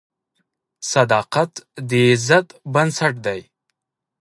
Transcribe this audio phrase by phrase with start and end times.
[0.91, 1.51] صداقت
[1.89, 3.41] د عزت بنسټ دی.